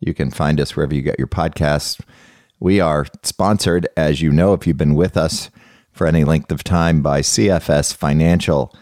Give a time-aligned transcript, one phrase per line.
[0.00, 2.00] You can find us wherever you get your podcasts.
[2.60, 5.50] We are sponsored, as you know, if you've been with us
[5.92, 8.74] for any length of time, by CFS Financial.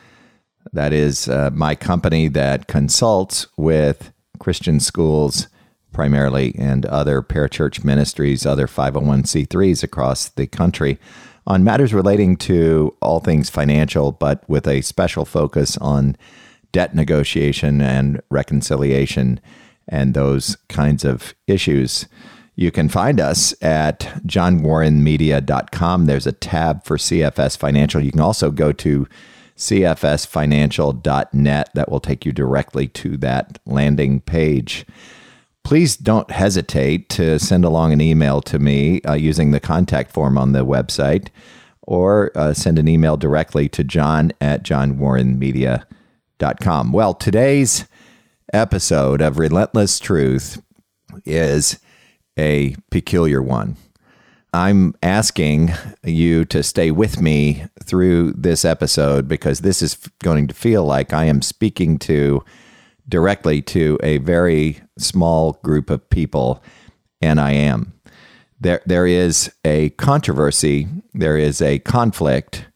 [0.72, 5.48] That is uh, my company that consults with Christian schools
[5.92, 10.98] primarily and other parachurch ministries, other 501c3s across the country
[11.46, 16.16] on matters relating to all things financial, but with a special focus on
[16.72, 19.40] debt negotiation and reconciliation
[19.88, 22.06] and those kinds of issues.
[22.54, 26.06] You can find us at johnwarrenmedia.com.
[26.06, 28.00] There's a tab for CFS Financial.
[28.00, 29.06] You can also go to
[29.56, 31.70] cfsfinancial.net.
[31.74, 34.86] That will take you directly to that landing page.
[35.64, 40.38] Please don't hesitate to send along an email to me uh, using the contact form
[40.38, 41.28] on the website
[41.82, 46.92] or uh, send an email directly to john at johnwarrenmedia.com.
[46.92, 47.86] Well, today's
[48.52, 50.62] episode of Relentless Truth
[51.24, 51.78] is
[52.38, 53.76] a peculiar one.
[54.52, 55.72] I'm asking
[56.02, 61.12] you to stay with me through this episode because this is going to feel like
[61.12, 62.42] I am speaking to
[63.08, 66.62] directly to a very small group of people,
[67.20, 67.92] and I am.
[68.58, 72.66] There, there is a controversy, there is a conflict.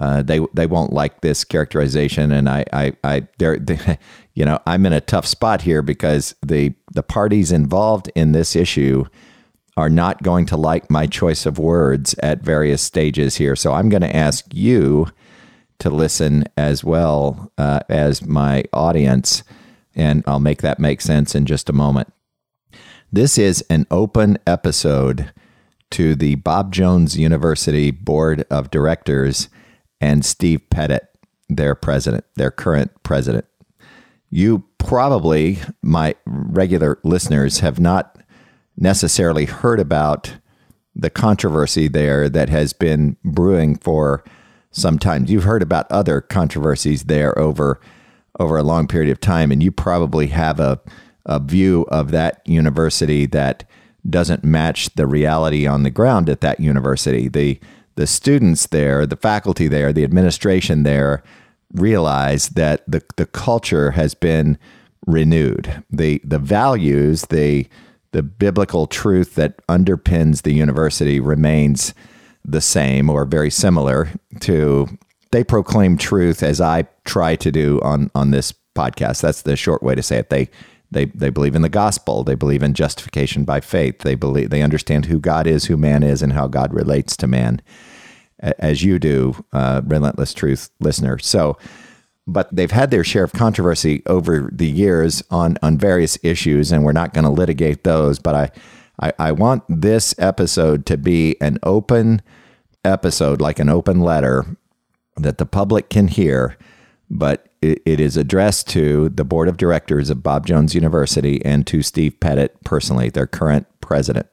[0.00, 3.98] Uh, they they won't like this characterization, and I I, I they're, they,
[4.34, 8.56] you know, I'm in a tough spot here because the the parties involved in this
[8.56, 9.04] issue
[9.76, 13.54] are not going to like my choice of words at various stages here.
[13.54, 15.06] So I'm going to ask you
[15.78, 19.42] to listen as well uh, as my audience,
[19.94, 22.12] and I'll make that make sense in just a moment.
[23.12, 25.32] This is an open episode
[25.90, 29.48] to the Bob Jones University Board of Directors
[30.00, 31.08] and Steve Pettit,
[31.48, 33.44] their president, their current president.
[34.30, 38.18] You probably, my regular listeners, have not
[38.76, 40.34] necessarily heard about
[40.94, 44.24] the controversy there that has been brewing for
[44.70, 45.26] some time.
[45.26, 47.80] You've heard about other controversies there over
[48.38, 50.80] over a long period of time, and you probably have a,
[51.26, 53.64] a view of that university that
[54.08, 57.28] doesn't match the reality on the ground at that university.
[57.28, 57.60] The
[58.00, 61.22] the students there, the faculty there, the administration there
[61.74, 64.58] realize that the, the culture has been
[65.06, 65.84] renewed.
[65.90, 67.68] The the values, the
[68.12, 71.92] the biblical truth that underpins the university remains
[72.42, 74.08] the same or very similar
[74.40, 74.86] to
[75.30, 79.20] they proclaim truth as I try to do on on this podcast.
[79.20, 80.30] That's the short way to say it.
[80.30, 80.48] They
[80.90, 82.24] they they believe in the gospel.
[82.24, 83.98] They believe in justification by faith.
[83.98, 87.26] They believe they understand who God is, who man is, and how God relates to
[87.26, 87.60] man
[88.40, 91.18] as you do, uh, Relentless Truth listener.
[91.18, 91.58] So,
[92.26, 96.84] but they've had their share of controversy over the years on on various issues, and
[96.84, 98.18] we're not going to litigate those.
[98.18, 98.50] But I,
[99.00, 102.22] I, I want this episode to be an open
[102.84, 104.46] episode, like an open letter
[105.16, 106.56] that the public can hear,
[107.10, 111.66] but it, it is addressed to the board of directors of Bob Jones University and
[111.66, 114.26] to Steve Pettit personally, their current president.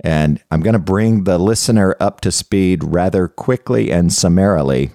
[0.00, 4.90] And I'm going to bring the listener up to speed rather quickly and summarily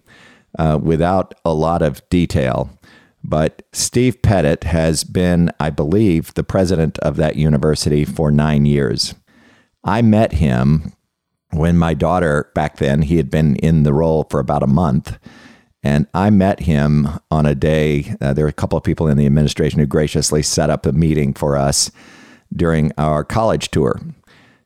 [0.58, 2.70] uh, without a lot of detail.
[3.24, 9.16] But Steve Pettit has been, I believe, the president of that university for nine years.
[9.84, 10.94] I met him
[11.52, 15.18] when my daughter, back then, he had been in the role for about a month.
[15.84, 18.16] And I met him on a day.
[18.22, 20.92] Uh, there were a couple of people in the administration who graciously set up a
[20.92, 21.92] meeting for us
[22.54, 24.00] during our college tour.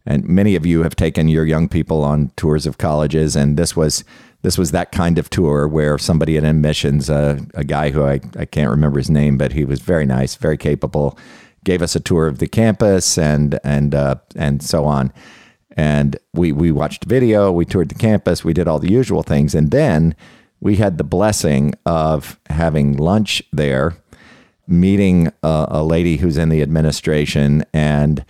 [0.06, 3.76] And many of you have taken your young people on tours of colleges, and this
[3.76, 4.04] was
[4.44, 8.20] this was that kind of tour where somebody in admissions, uh, a guy who I,
[8.38, 11.18] I can't remember his name, but he was very nice, very capable,
[11.64, 15.12] gave us a tour of the campus and and uh, and so on.
[15.76, 19.56] And we we watched video, we toured the campus, we did all the usual things,
[19.56, 20.16] and then
[20.60, 23.98] we had the blessing of having lunch there,
[24.68, 28.24] meeting a, a lady who's in the administration and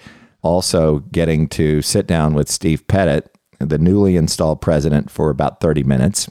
[0.45, 5.83] also getting to sit down with Steve Pettit, the newly installed president, for about 30
[5.83, 6.29] minutes.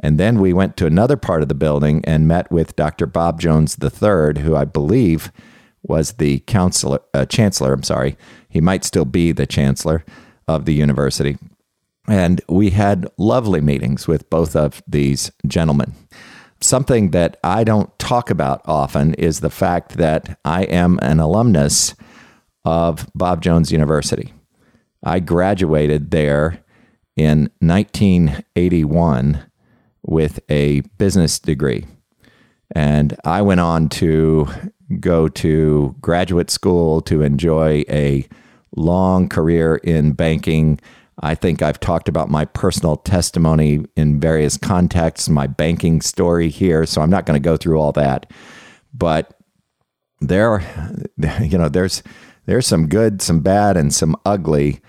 [0.00, 3.06] And then we went to another part of the building and met with Dr.
[3.06, 5.32] Bob Jones III, who I believe
[5.82, 7.72] was the counselor, uh, chancellor.
[7.72, 8.16] I'm sorry,
[8.48, 10.04] he might still be the chancellor
[10.46, 11.36] of the university,
[12.06, 15.94] and we had lovely meetings with both of these gentlemen.
[16.60, 21.94] Something that I don't talk about often is the fact that I am an alumnus
[22.68, 24.34] of Bob Jones University.
[25.02, 26.62] I graduated there
[27.16, 29.50] in 1981
[30.02, 31.86] with a business degree.
[32.76, 34.48] And I went on to
[35.00, 38.28] go to graduate school to enjoy a
[38.76, 40.78] long career in banking.
[41.22, 46.84] I think I've talked about my personal testimony in various contexts, my banking story here,
[46.84, 48.30] so I'm not going to go through all that.
[48.92, 49.32] But
[50.20, 50.60] there,
[51.40, 52.02] you know, there's
[52.48, 54.80] there's some good, some bad, and some ugly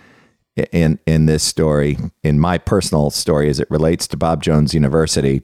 [0.72, 5.42] in in this story, in my personal story as it relates to Bob Jones University.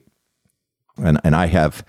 [0.96, 1.84] And and I have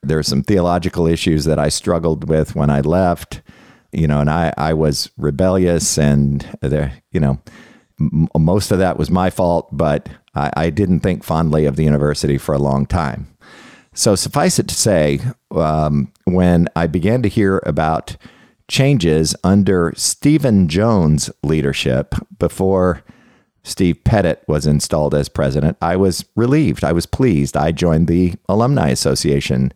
[0.00, 3.42] there are some theological issues that I struggled with when I left,
[3.90, 7.40] you know, and I I was rebellious and there, you know,
[8.00, 11.84] m- most of that was my fault, but I, I didn't think fondly of the
[11.84, 13.26] university for a long time.
[13.94, 15.18] So suffice it to say,
[15.50, 18.16] um, when I began to hear about
[18.72, 23.04] changes under Stephen Jones' leadership before
[23.62, 26.82] Steve Pettit was installed as president, I was relieved.
[26.82, 27.56] I was pleased.
[27.56, 29.72] I joined the Alumni Association,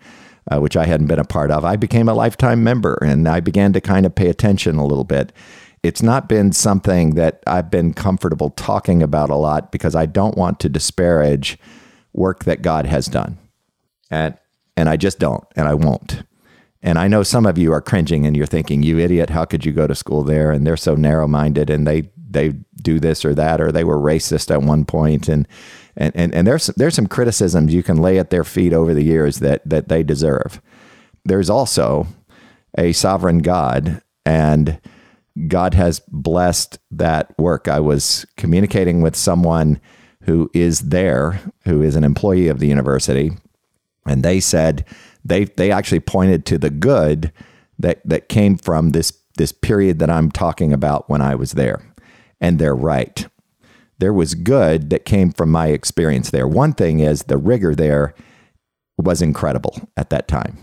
[0.50, 1.64] uh, which I hadn't been a part of.
[1.64, 5.04] I became a lifetime member and I began to kind of pay attention a little
[5.04, 5.32] bit.
[5.82, 10.36] It's not been something that I've been comfortable talking about a lot because I don't
[10.36, 11.58] want to disparage
[12.12, 13.38] work that God has done.
[14.10, 14.36] And
[14.76, 16.22] and I just don't and I won't.
[16.86, 19.66] And I know some of you are cringing and you're thinking, "You idiot, how could
[19.66, 22.50] you go to school there?" and they're so narrow-minded and they they
[22.80, 25.48] do this or that or they were racist at one point and
[25.96, 29.02] and and, and there's there's some criticisms you can lay at their feet over the
[29.02, 30.62] years that that they deserve.
[31.24, 32.06] There's also
[32.78, 34.80] a sovereign God and
[35.48, 37.66] God has blessed that work.
[37.66, 39.80] I was communicating with someone
[40.22, 43.32] who is there, who is an employee of the university,
[44.06, 44.84] and they said
[45.28, 47.32] they they actually pointed to the good
[47.78, 51.82] that that came from this this period that I'm talking about when I was there.
[52.40, 53.26] And they're right.
[53.98, 56.46] There was good that came from my experience there.
[56.46, 58.14] One thing is the rigor there
[58.98, 60.58] was incredible at that time.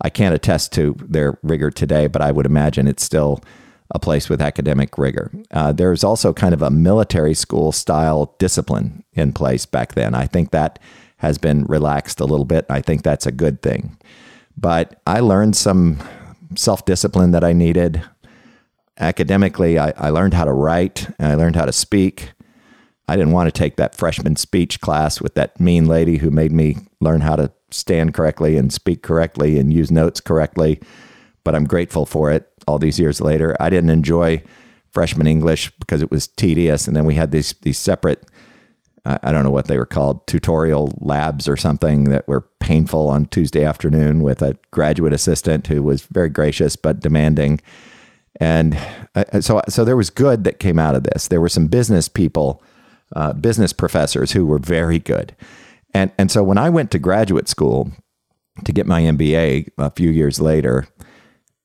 [0.00, 3.40] I can't attest to their rigor today, but I would imagine it's still
[3.94, 5.30] a place with academic rigor.
[5.52, 10.14] Uh, there's also kind of a military school style discipline in place back then.
[10.14, 10.78] I think that
[11.22, 12.66] has been relaxed a little bit.
[12.68, 13.96] I think that's a good thing.
[14.56, 16.00] But I learned some
[16.56, 18.02] self discipline that I needed.
[18.98, 22.32] Academically, I, I learned how to write and I learned how to speak.
[23.06, 26.50] I didn't want to take that freshman speech class with that mean lady who made
[26.50, 30.80] me learn how to stand correctly and speak correctly and use notes correctly.
[31.44, 33.56] But I'm grateful for it all these years later.
[33.60, 34.42] I didn't enjoy
[34.90, 36.88] freshman English because it was tedious.
[36.88, 38.24] And then we had these, these separate
[39.04, 43.26] I don't know what they were called, tutorial labs or something that were painful on
[43.26, 47.60] Tuesday afternoon with a graduate assistant who was very gracious but demanding.
[48.40, 48.78] And
[49.16, 51.26] uh, so, so there was good that came out of this.
[51.26, 52.62] There were some business people,
[53.16, 55.34] uh, business professors who were very good.
[55.92, 57.90] And, and so when I went to graduate school
[58.64, 60.86] to get my MBA a few years later,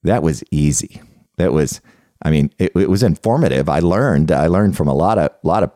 [0.01, 1.01] that was easy.
[1.37, 1.81] That was,
[2.23, 3.69] I mean, it, it was informative.
[3.69, 5.71] I learned, I learned from a lot of, lot of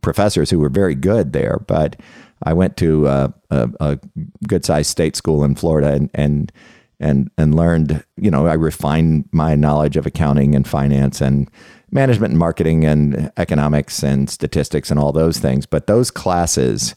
[0.00, 1.62] professors who were very good there.
[1.66, 1.96] But
[2.42, 3.98] I went to uh, a, a
[4.46, 6.52] good sized state school in Florida and, and
[7.00, 8.04] and and learned.
[8.16, 11.50] You know, I refined my knowledge of accounting and finance and
[11.90, 15.64] management and marketing and economics and statistics and all those things.
[15.66, 16.94] But those classes,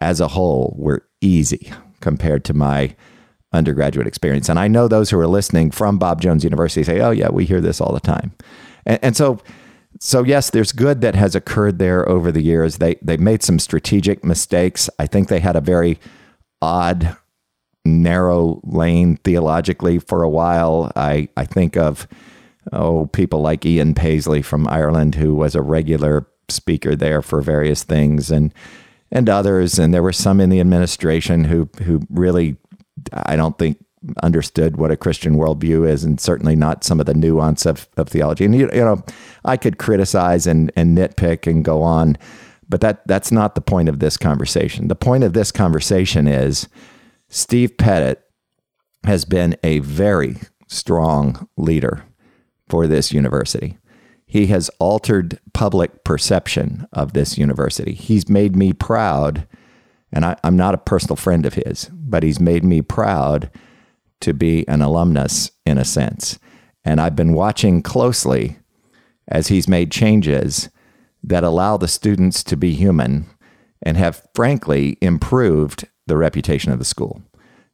[0.00, 2.96] as a whole, were easy compared to my
[3.52, 4.48] undergraduate experience.
[4.48, 7.44] And I know those who are listening from Bob Jones University say, "Oh yeah, we
[7.44, 8.32] hear this all the time,"
[8.86, 9.40] and, and so
[9.98, 12.78] so yes, there's good that has occurred there over the years.
[12.78, 14.88] They they made some strategic mistakes.
[14.98, 15.98] I think they had a very
[16.62, 17.16] odd,
[17.84, 20.92] narrow lane theologically for a while.
[20.94, 22.06] I I think of
[22.72, 27.82] oh people like Ian Paisley from Ireland, who was a regular speaker there for various
[27.82, 28.54] things, and
[29.10, 29.78] and others.
[29.78, 32.56] And there were some in the administration who who really
[33.12, 33.84] I don't think
[34.22, 38.08] understood what a Christian worldview is, and certainly not some of the nuance of, of
[38.08, 38.44] theology.
[38.44, 39.02] And you, you know,
[39.44, 42.16] I could criticize and, and nitpick and go on,
[42.68, 44.88] but that that's not the point of this conversation.
[44.88, 46.68] The point of this conversation is
[47.28, 48.22] Steve Pettit
[49.04, 52.04] has been a very strong leader
[52.68, 53.76] for this university.
[54.26, 57.92] He has altered public perception of this university.
[57.92, 59.48] He's made me proud,
[60.12, 63.50] and I, I'm not a personal friend of his, but he's made me proud
[64.20, 66.38] to be an alumnus in a sense.
[66.84, 68.58] And I've been watching closely
[69.28, 70.68] as he's made changes
[71.22, 73.26] that allow the students to be human
[73.82, 77.22] and have frankly improved the reputation of the school.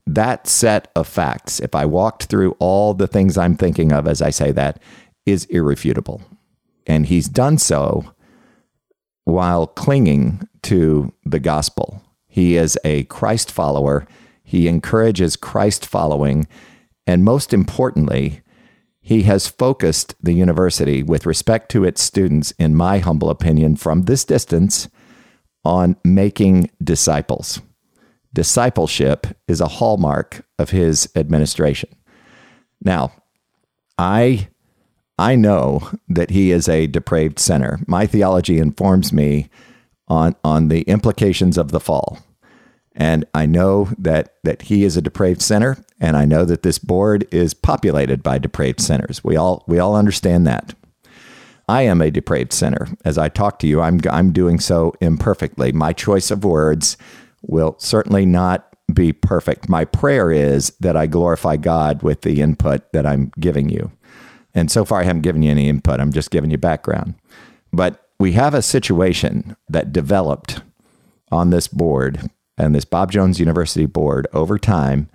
[0.07, 4.23] That set of facts, if I walked through all the things I'm thinking of as
[4.23, 4.81] I say that,
[5.25, 6.23] is irrefutable.
[6.87, 8.12] And he's done so
[9.25, 12.03] while clinging to the gospel.
[12.29, 14.07] He is a Christ follower.
[14.47, 16.47] He encourages Christ following.
[17.05, 18.43] And most importantly,
[19.00, 24.03] he has focused the university with respect to its students, in my humble opinion, from
[24.03, 24.88] this distance
[25.65, 27.61] on making disciples.
[28.33, 31.91] Discipleship is a hallmark of his administration.
[32.81, 33.12] Now,
[33.99, 34.49] I
[35.19, 37.81] I know that he is a depraved sinner.
[37.88, 39.49] My theology informs me
[40.07, 42.19] on on the implications of the fall.
[42.97, 46.79] And I know that that he is a depraved sinner and I know that this
[46.79, 49.23] board is populated by depraved sinners.
[49.23, 50.75] We all we all understand that.
[51.69, 52.88] I am a depraved sinner.
[53.05, 55.73] As I talk to you, I'm, I'm doing so imperfectly.
[55.73, 56.97] My choice of words
[57.43, 59.69] will certainly not be perfect.
[59.69, 63.91] My prayer is that I glorify God with the input that I'm giving you.
[64.55, 65.99] And so far, I haven't given you any input.
[65.99, 67.15] I'm just giving you background.
[67.73, 70.62] But we have a situation that developed
[71.33, 75.09] on this board and this Bob Jones University board over time.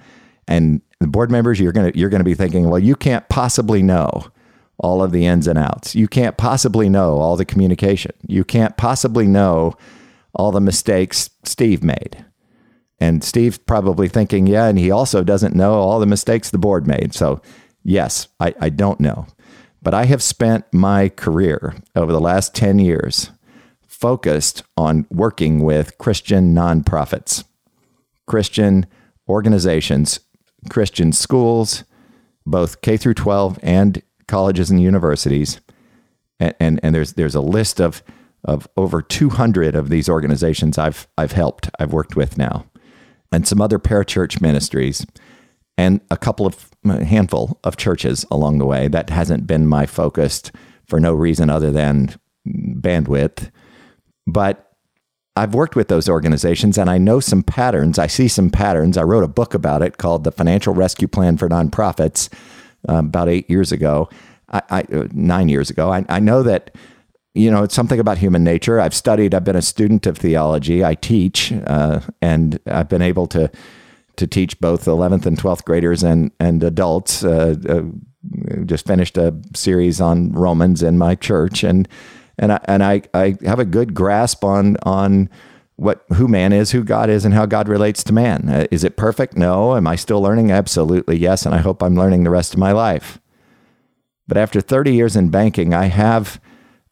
[0.47, 4.27] And the board members, you're to you're to be thinking, well, you can't possibly know
[4.77, 5.95] all of the ins and outs.
[5.95, 8.11] You can't possibly know all the communication.
[8.27, 9.75] You can't possibly know
[10.33, 12.25] all the mistakes Steve made.
[12.99, 16.85] And Steve's probably thinking, yeah, and he also doesn't know all the mistakes the board
[16.85, 17.13] made.
[17.13, 17.41] So,
[17.83, 19.27] yes, I, I don't know.
[19.81, 23.31] But I have spent my career over the last 10 years
[24.01, 27.43] focused on working with Christian nonprofits,
[28.25, 28.87] Christian
[29.29, 30.19] organizations,
[30.69, 31.83] Christian schools,
[32.45, 35.61] both K through 12 and colleges and universities,
[36.39, 38.01] and, and, and there's there's a list of
[38.43, 42.65] of over 200 of these organizations I've I've helped, I've worked with now,
[43.31, 45.05] and some other parachurch ministries,
[45.77, 48.87] and a couple of a handful of churches along the way.
[48.87, 50.41] That hasn't been my focus
[50.87, 52.15] for no reason other than
[52.47, 53.51] bandwidth,
[54.31, 54.71] but
[55.35, 57.97] I've worked with those organizations and I know some patterns.
[57.97, 58.97] I see some patterns.
[58.97, 62.29] I wrote a book about it called The Financial Rescue Plan for Nonprofits
[62.87, 64.09] um, about eight years ago,
[64.49, 65.91] I, I uh, nine years ago.
[65.91, 66.75] I, I know that
[67.33, 68.79] you know it's something about human nature.
[68.79, 69.33] I've studied.
[69.33, 70.83] I've been a student of theology.
[70.83, 73.51] I teach, uh, and I've been able to
[74.17, 77.23] to teach both 11th and 12th graders and and adults.
[77.23, 77.81] Uh, uh,
[78.65, 81.87] just finished a series on Romans in my church, and
[82.37, 85.29] and I, and I, I have a good grasp on on
[85.75, 88.49] what who man is, who God is, and how God relates to man.
[88.49, 89.35] Uh, is it perfect?
[89.35, 89.75] No.
[89.75, 90.51] Am I still learning?
[90.51, 91.45] Absolutely, yes.
[91.45, 93.19] And I hope I'm learning the rest of my life.
[94.27, 96.39] But after 30 years in banking, I have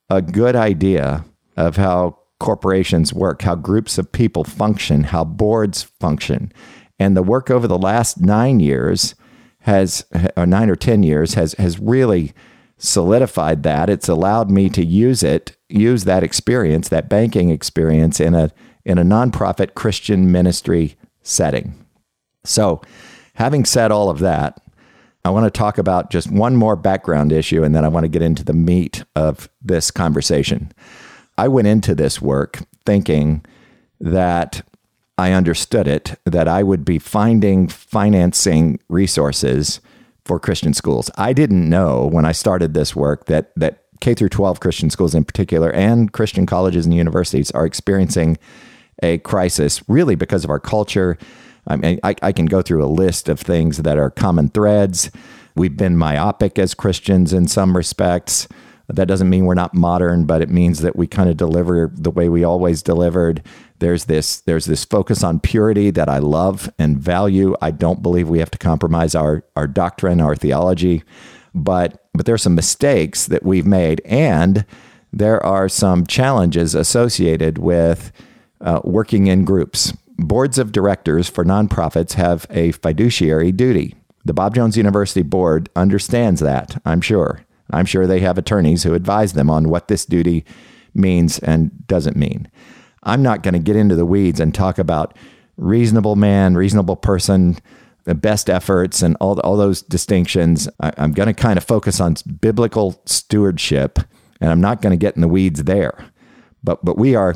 [0.10, 1.24] a good idea
[1.56, 6.52] of how corporations work, how groups of people function, how boards function.
[6.98, 9.14] And the work over the last nine years
[9.62, 10.06] has,
[10.36, 12.34] or nine or 10 years, has, has really
[12.80, 13.90] solidified that.
[13.90, 18.52] It's allowed me to use it, use that experience, that banking experience in a
[18.86, 21.86] in a nonprofit Christian ministry setting.
[22.44, 22.82] So,
[23.36, 24.60] having said all of that,
[25.24, 28.10] I want to talk about just one more background issue and then I want to
[28.10, 30.72] get into the meat of this conversation.
[31.38, 33.46] I went into this work thinking
[34.00, 34.66] that
[35.18, 39.82] I understood it, that I would be finding financing resources
[40.30, 41.10] for Christian schools.
[41.18, 45.16] I didn't know when I started this work that that K through 12 Christian schools
[45.16, 48.38] in particular and Christian colleges and universities are experiencing
[49.02, 51.18] a crisis, really because of our culture.
[51.66, 55.10] I mean, I, I can go through a list of things that are common threads.
[55.56, 58.48] We've been myopic as Christians in some respects.
[58.90, 62.10] That doesn't mean we're not modern, but it means that we kind of deliver the
[62.10, 63.44] way we always delivered.
[63.78, 67.56] There's this there's this focus on purity that I love and value.
[67.62, 71.04] I don't believe we have to compromise our our doctrine, our theology,
[71.54, 74.66] but but there's some mistakes that we've made and
[75.12, 78.12] there are some challenges associated with
[78.62, 79.94] uh, working in groups.
[80.18, 83.96] Boards of directors for nonprofits have a fiduciary duty.
[84.26, 87.46] The Bob Jones University board understands that, I'm sure.
[87.72, 90.46] I'm sure they have attorneys who advise them on what this duty
[90.94, 92.50] means and doesn't mean.
[93.04, 95.16] I'm not going to get into the weeds and talk about
[95.58, 97.58] reasonable man, reasonable person,
[98.06, 100.68] the best efforts, and all, all those distinctions.
[100.80, 104.00] I, I'm going to kind of focus on biblical stewardship,
[104.42, 106.06] and I'm not going to get in the weeds there.
[106.64, 107.36] But, but we are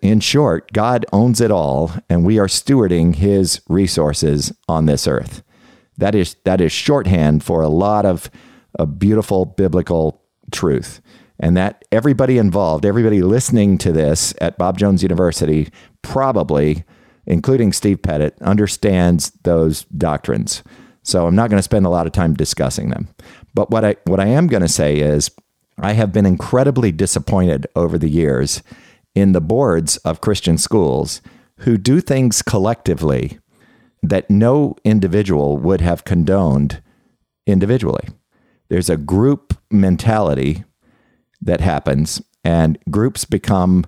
[0.00, 5.42] in short, God owns it all, and we are stewarding His resources on this earth.
[5.98, 8.30] That is that is shorthand for a lot of
[8.78, 11.00] a beautiful biblical truth.
[11.38, 15.68] And that everybody involved, everybody listening to this at Bob Jones University,
[16.00, 16.84] probably,
[17.26, 20.62] including Steve Pettit, understands those doctrines.
[21.02, 23.08] So I'm not going to spend a lot of time discussing them.
[23.54, 25.30] But what I what I am going to say is
[25.78, 28.62] I have been incredibly disappointed over the years
[29.14, 31.20] in the boards of Christian schools
[31.60, 33.38] who do things collectively
[34.02, 36.82] that no individual would have condoned
[37.46, 38.08] individually.
[38.68, 40.64] There's a group mentality
[41.40, 43.84] that happens, and groups become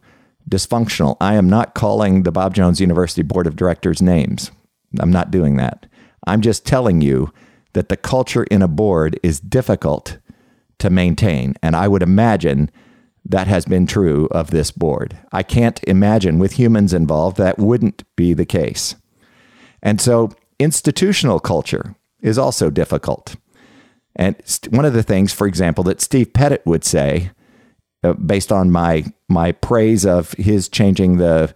[0.48, 1.16] dysfunctional.
[1.20, 4.50] I am not calling the Bob Jones University Board of Directors names.
[4.98, 5.86] I'm not doing that.
[6.26, 7.32] I'm just telling you
[7.72, 10.18] that the culture in a board is difficult
[10.78, 11.54] to maintain.
[11.62, 12.70] And I would imagine
[13.24, 15.18] that has been true of this board.
[15.32, 18.94] I can't imagine with humans involved that wouldn't be the case.
[19.82, 23.36] And so institutional culture is also difficult.
[24.18, 24.36] And
[24.70, 27.30] one of the things, for example, that Steve Pettit would say,
[28.02, 31.54] uh, based on my my praise of his changing the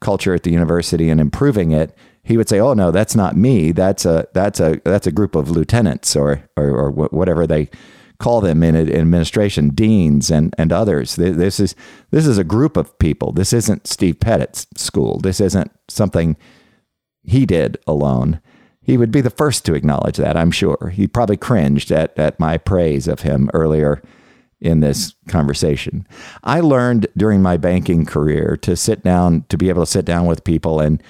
[0.00, 3.72] culture at the university and improving it, he would say, "Oh no, that's not me.
[3.72, 7.70] That's a that's a that's a group of lieutenants or or, or whatever they
[8.18, 11.16] call them in administration, deans and and others.
[11.16, 11.74] This is
[12.10, 13.32] this is a group of people.
[13.32, 15.18] This isn't Steve Pettit's school.
[15.18, 16.36] This isn't something
[17.22, 18.40] he did alone."
[18.82, 20.92] He would be the first to acknowledge that, I'm sure.
[20.92, 24.02] He probably cringed at, at my praise of him earlier
[24.60, 26.06] in this conversation.
[26.44, 30.26] I learned during my banking career to sit down, to be able to sit down
[30.26, 31.02] with people and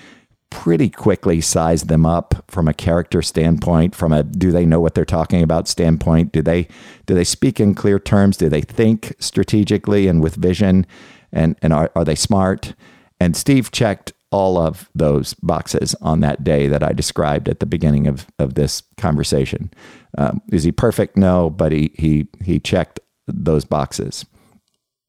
[0.53, 4.95] pretty quickly size them up from a character standpoint, from a do they know what
[4.95, 6.31] they're talking about standpoint?
[6.31, 6.69] Do they
[7.07, 8.37] do they speak in clear terms?
[8.37, 10.87] Do they think strategically and with vision?
[11.33, 12.75] And and are, are they smart?
[13.19, 17.67] And Steve checked all of those boxes on that day that I described at the
[17.67, 19.71] beginning of, of this conversation.
[20.19, 21.17] Um, is he perfect?
[21.17, 24.25] No, but he he he checked those boxes.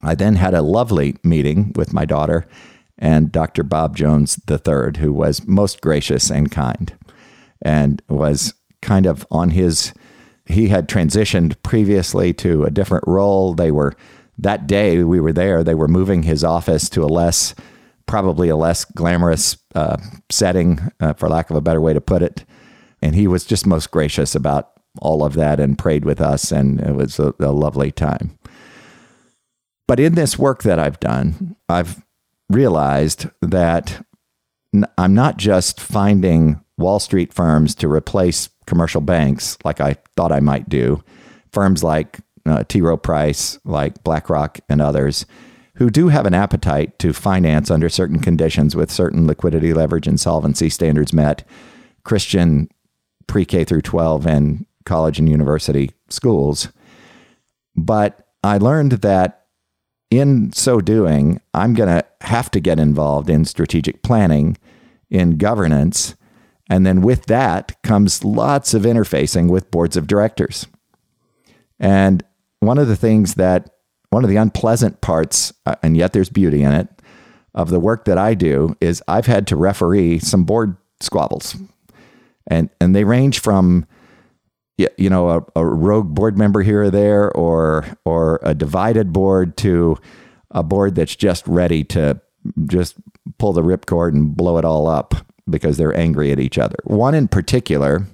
[0.01, 2.46] I then had a lovely meeting with my daughter
[2.98, 3.64] and Dr.
[3.64, 6.94] Bob Jones III, who was most gracious and kind
[7.62, 9.94] and was kind of on his,
[10.46, 13.53] he had transitioned previously to a different role.
[13.53, 13.94] They were,
[14.38, 17.55] that day we were there, they were moving his office to a less,
[18.05, 19.98] probably a less glamorous uh,
[20.29, 22.46] setting, uh, for lack of a better way to put it.
[23.01, 26.79] And he was just most gracious about all of that and prayed with us, and
[26.79, 28.37] it was a, a lovely time.
[29.87, 32.03] But in this work that I've done, I've
[32.50, 34.05] realized that
[34.98, 40.39] I'm not just finding Wall Street firms to replace commercial banks like I thought I
[40.39, 41.03] might do,
[41.51, 42.81] firms like uh, T.
[42.81, 45.25] Rowe Price, like BlackRock, and others
[45.75, 50.20] who do have an appetite to finance under certain conditions with certain liquidity, leverage, and
[50.20, 51.48] solvency standards met
[52.03, 52.70] Christian
[53.27, 56.70] pre K through 12 and college and university schools.
[57.75, 59.46] But I learned that
[60.12, 64.57] in so doing, I'm going to have to get involved in strategic planning,
[65.09, 66.16] in governance,
[66.70, 70.68] and then with that comes lots of interfacing with boards of directors.
[71.79, 72.24] And
[72.59, 73.70] one of the things that,
[74.14, 76.88] one of the unpleasant parts, uh, and yet there's beauty in it,
[77.56, 81.56] of the work that I do is I've had to referee some board squabbles.
[82.48, 83.86] And, and they range from
[84.98, 89.56] you know a, a rogue board member here or there or or a divided board
[89.56, 89.98] to
[90.50, 92.20] a board that's just ready to
[92.66, 92.96] just
[93.38, 95.14] pull the ripcord and blow it all up
[95.48, 96.76] because they're angry at each other.
[96.86, 98.08] One in particular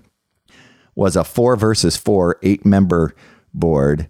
[0.96, 3.16] was a four versus four eight member
[3.54, 4.10] board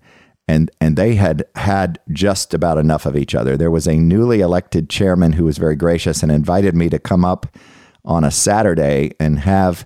[0.50, 3.56] and and they had had just about enough of each other.
[3.56, 7.24] There was a newly elected chairman who was very gracious and invited me to come
[7.24, 7.56] up
[8.04, 9.86] on a Saturday and have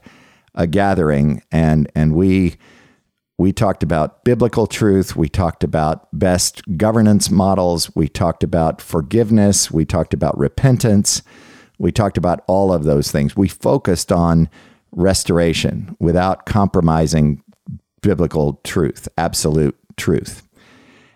[0.56, 2.56] a gathering, and and we
[3.38, 5.17] we talked about biblical truth.
[5.17, 7.93] We talked about best governance models.
[7.93, 9.69] We talked about forgiveness.
[9.69, 11.23] We talked about repentance.
[11.78, 13.36] We talked about all of those things.
[13.36, 14.49] We focused on
[14.93, 17.43] restoration without compromising
[18.02, 20.43] biblical truth, absolute truth.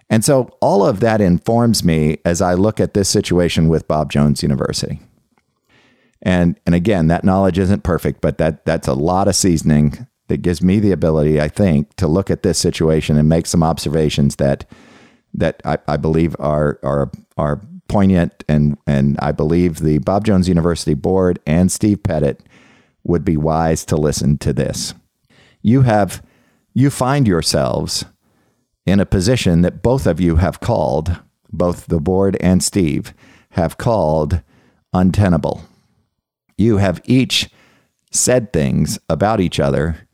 [0.09, 4.11] And so all of that informs me as I look at this situation with Bob
[4.11, 4.99] Jones University.
[6.21, 10.37] And and again, that knowledge isn't perfect, but that that's a lot of seasoning that
[10.37, 14.37] gives me the ability, I think, to look at this situation and make some observations
[14.37, 14.65] that
[15.33, 20.49] that I, I believe are are are poignant and and I believe the Bob Jones
[20.49, 22.41] University board and Steve Pettit
[23.03, 24.93] would be wise to listen to this.
[25.61, 26.23] You have
[26.73, 28.05] you find yourselves
[28.87, 31.19] in a position that both of you have called,
[31.51, 33.13] both the board and Steve
[33.51, 34.41] have called
[34.93, 35.63] untenable
[36.57, 37.49] you have each
[38.11, 40.07] said things about each other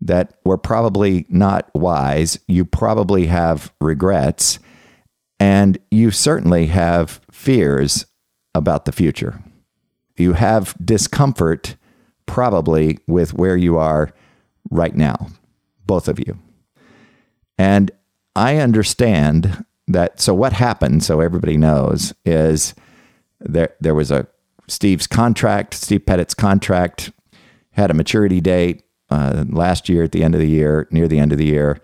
[0.00, 2.38] that were probably not wise.
[2.48, 4.58] You probably have regrets,
[5.38, 8.06] and you certainly have fears
[8.54, 9.42] about the future.
[10.16, 11.76] You have discomfort
[12.24, 14.10] probably with where you are
[14.70, 15.28] right now,
[15.86, 16.38] both of you.
[17.58, 17.90] And
[18.34, 20.20] I understand that.
[20.20, 22.74] So, what happened, so everybody knows, is
[23.40, 24.26] there, there was a
[24.68, 27.12] Steve's contract, Steve Pettit's contract
[27.72, 31.18] had a maturity date uh, last year at the end of the year, near the
[31.18, 31.80] end of the year,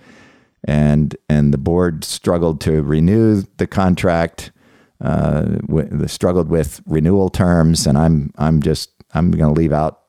[0.64, 4.52] and and the board struggled to renew the contract.
[5.00, 10.00] Uh, w- struggled with renewal terms, and I'm I'm just I'm going to leave out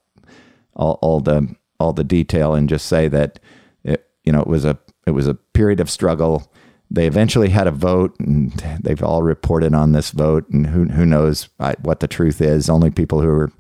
[0.75, 3.39] all, all the all the detail and just say that
[3.83, 6.51] it you know it was a it was a period of struggle.
[6.89, 10.47] They eventually had a vote, and they've all reported on this vote.
[10.49, 11.49] And who who knows
[11.81, 12.69] what the truth is?
[12.69, 13.51] Only people who were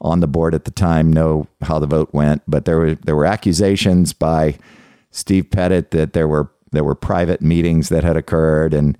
[0.00, 3.16] on the board at the time know how the vote went, but there were there
[3.16, 4.58] were accusations by
[5.10, 8.96] Steve Pettit that there were there were private meetings that had occurred and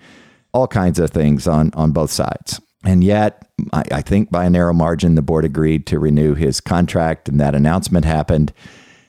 [0.53, 2.61] all kinds of things on on both sides.
[2.85, 6.61] And yet, I, I think by a narrow margin, the board agreed to renew his
[6.61, 8.53] contract, and that announcement happened.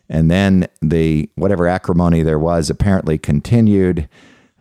[0.09, 4.09] And then the whatever acrimony there was apparently continued.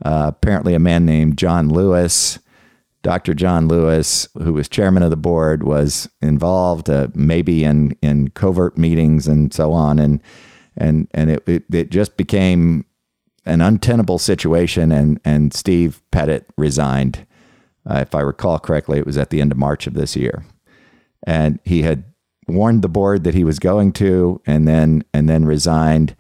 [0.05, 2.39] Uh, apparently, a man named John Lewis
[3.03, 3.33] Dr.
[3.33, 8.77] John Lewis, who was chairman of the board, was involved uh, maybe in, in covert
[8.77, 9.99] meetings and so on.
[9.99, 10.21] And,
[10.77, 12.85] and, and it, it, it just became
[13.47, 14.91] an untenable situation.
[14.91, 17.27] And, and Steve Pettit resigned.
[17.89, 20.45] Uh, if I recall correctly, it was at the end of March of this year.
[21.25, 22.05] And he had
[22.49, 26.17] warned the board that he was going to, and then, and then resigned.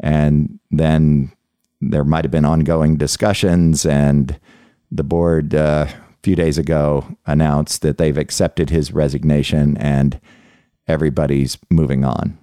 [0.00, 1.32] And then
[1.80, 4.38] there might have been ongoing discussions, and
[4.90, 5.86] the board uh,
[6.24, 10.18] few days ago announced that they've accepted his resignation and
[10.88, 12.38] everybody's moving on.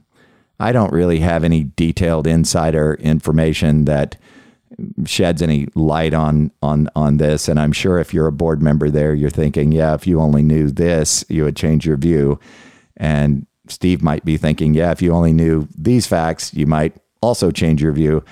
[0.59, 4.17] I don't really have any detailed insider information that
[5.05, 8.89] sheds any light on on on this and I'm sure if you're a board member
[8.89, 12.39] there you're thinking yeah if you only knew this you would change your view
[13.01, 17.51] and Steve might be thinking yeah if you only knew these facts you might also
[17.51, 18.23] change your view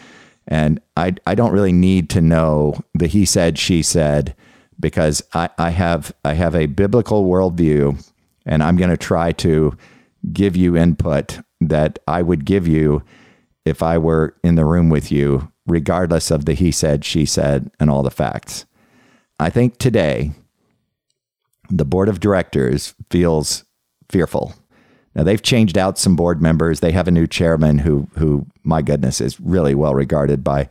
[0.47, 4.36] and I I don't really need to know the he said she said
[4.79, 8.03] because I, I have I have a biblical worldview,
[8.45, 9.77] and I'm going to try to
[10.34, 13.03] give you input that I would give you
[13.65, 17.69] if I were in the room with you, regardless of the he said, she said,
[17.79, 18.65] and all the facts.
[19.39, 20.32] I think today
[21.69, 23.65] the board of directors feels
[24.10, 24.55] fearful.
[25.19, 26.79] Now they've changed out some board members.
[26.79, 30.69] They have a new chairman who who my goodness is really well regarded by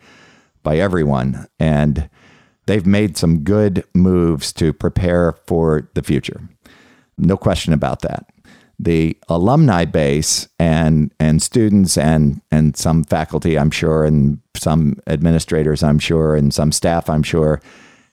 [0.62, 2.08] by everyone and
[2.64, 6.48] they've made some good moves to prepare for the future.
[7.18, 8.30] No question about that.
[8.78, 15.82] The alumni base and and students and and some faculty, I'm sure, and some administrators,
[15.82, 17.60] I'm sure, and some staff, I'm sure,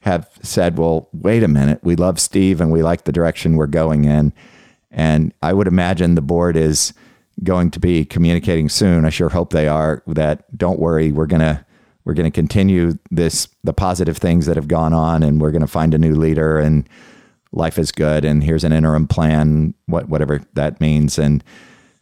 [0.01, 1.79] have said, "Well, wait a minute.
[1.81, 4.33] We love Steve and we like the direction we're going in."
[4.95, 6.93] And I would imagine the board is
[7.43, 9.05] going to be communicating soon.
[9.05, 10.01] I sure hope they are.
[10.07, 11.65] That don't worry, we're gonna
[12.05, 15.61] we're going to continue this the positive things that have gone on and we're going
[15.61, 16.87] to find a new leader and
[17.51, 21.43] life is good and here's an interim plan what whatever that means and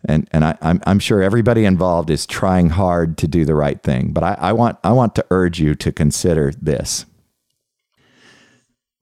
[0.06, 3.82] and and I, I'm I'm sure everybody involved is trying hard to do the right
[3.82, 7.06] thing but I, I want I want to urge you to consider this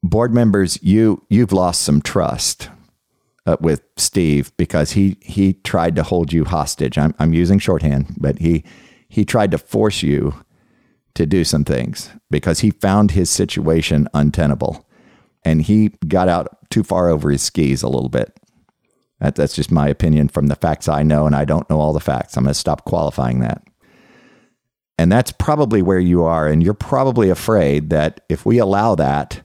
[0.04, 2.70] board members you you've lost some trust
[3.46, 8.16] uh, with Steve because he he tried to hold you hostage I'm I'm using shorthand
[8.18, 8.64] but he
[9.08, 10.34] he tried to force you
[11.16, 14.88] to do some things because he found his situation untenable
[15.44, 18.36] and he got out too far over his skis a little bit.
[19.20, 21.94] That, that's just my opinion from the facts I know, and I don't know all
[21.94, 22.36] the facts.
[22.36, 23.64] I'm going to stop qualifying that.
[24.98, 26.48] And that's probably where you are.
[26.48, 29.42] And you're probably afraid that if we allow that,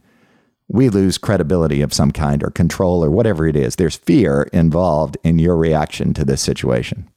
[0.68, 3.76] we lose credibility of some kind or control or whatever it is.
[3.76, 7.08] There's fear involved in your reaction to this situation.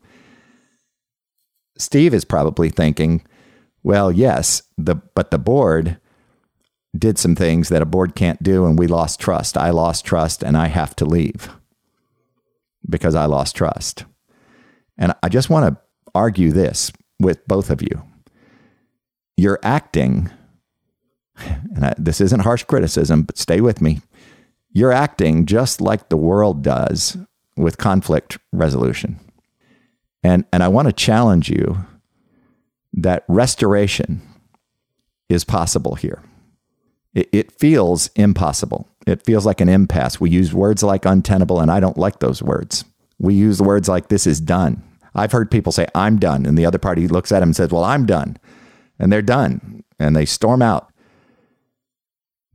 [1.78, 3.26] Steve is probably thinking,
[3.84, 5.98] well, yes, the but the board
[6.98, 9.58] did some things that a board can't do and we lost trust.
[9.58, 11.50] I lost trust and I have to leave
[12.88, 14.06] because I lost trust.
[14.98, 15.82] And I just want to
[16.14, 18.04] argue this with both of you.
[19.38, 20.30] You're acting
[21.76, 24.02] and I, this isn't harsh criticism, but stay with me.
[24.72, 27.18] You're acting just like the world does
[27.58, 29.20] with conflict resolution.
[30.24, 31.78] And and I want to challenge you
[32.94, 34.22] that restoration
[35.30, 36.22] is possible here.
[37.14, 38.88] It, it, feels impossible.
[39.08, 40.20] It feels like an impasse.
[40.20, 42.86] We use words like untenable, and I don't like those words.
[43.18, 44.84] We use words like this is done.
[45.16, 46.46] I've heard people say, I'm done.
[46.46, 48.38] And the other party looks at him and says, Well, I'm done.
[49.00, 49.84] And they're done.
[50.00, 50.92] And they storm out.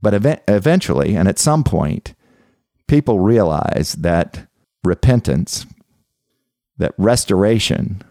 [0.05, 2.15] But ev- eventually, and at some point,
[2.87, 4.47] people realize that
[4.85, 5.65] repentance,
[6.77, 8.03] that restoration,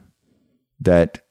[0.79, 1.21] that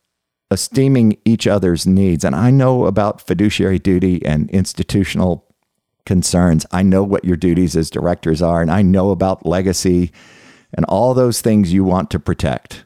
[0.52, 2.24] esteeming each other's needs.
[2.24, 5.52] And I know about fiduciary duty and institutional
[6.06, 6.64] concerns.
[6.70, 10.12] I know what your duties as directors are, and I know about legacy
[10.72, 12.84] and all those things you want to protect.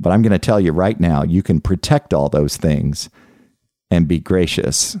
[0.00, 3.10] But I'm going to tell you right now, you can protect all those things
[3.90, 4.96] and be gracious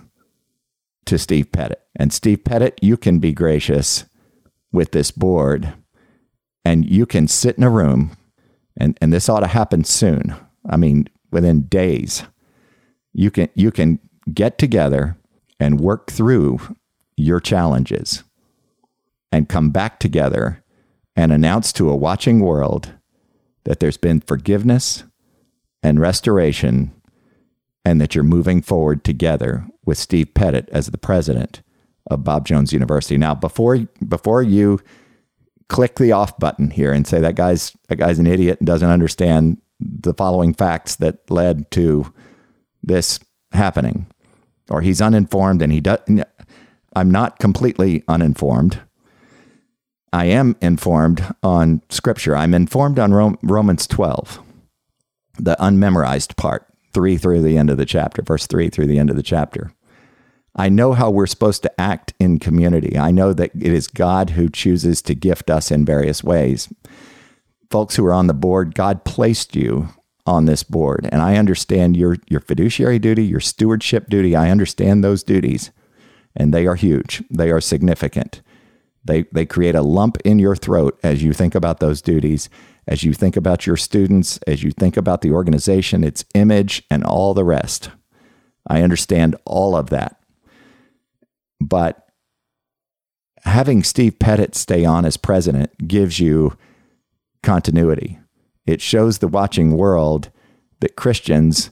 [1.06, 1.80] to Steve Pettit.
[1.96, 4.04] And Steve Pettit, you can be gracious
[4.72, 5.74] with this board
[6.64, 8.16] and you can sit in a room
[8.76, 10.34] and, and this ought to happen soon.
[10.68, 12.22] I mean, within days.
[13.12, 13.98] You can you can
[14.32, 15.18] get together
[15.60, 16.60] and work through
[17.16, 18.24] your challenges
[19.30, 20.64] and come back together
[21.14, 22.94] and announce to a watching world
[23.64, 25.04] that there's been forgiveness
[25.82, 26.92] and restoration
[27.84, 31.62] and that you're moving forward together with Steve Pettit as the president
[32.10, 33.16] of Bob Jones University.
[33.16, 34.80] Now, before before you
[35.68, 38.90] click the off button here and say that guy's that guy's an idiot and doesn't
[38.90, 42.12] understand the following facts that led to
[42.82, 43.18] this
[43.52, 44.06] happening,
[44.70, 45.98] or he's uninformed and he does.
[46.94, 48.80] I'm not completely uninformed.
[50.12, 52.36] I am informed on Scripture.
[52.36, 54.40] I'm informed on Romans 12,
[55.40, 59.10] the unmemorized part, three through the end of the chapter, verse three through the end
[59.10, 59.72] of the chapter.
[60.56, 62.96] I know how we're supposed to act in community.
[62.96, 66.72] I know that it is God who chooses to gift us in various ways.
[67.70, 69.88] Folks who are on the board, God placed you
[70.26, 71.08] on this board.
[71.10, 74.36] And I understand your, your fiduciary duty, your stewardship duty.
[74.36, 75.70] I understand those duties
[76.36, 77.22] and they are huge.
[77.30, 78.40] They are significant.
[79.04, 82.48] They, they create a lump in your throat as you think about those duties,
[82.86, 87.04] as you think about your students, as you think about the organization, its image, and
[87.04, 87.90] all the rest.
[88.66, 90.20] I understand all of that.
[91.60, 92.06] But
[93.44, 96.56] having Steve Pettit stay on as president gives you
[97.42, 98.18] continuity.
[98.66, 100.30] It shows the watching world
[100.80, 101.70] that Christians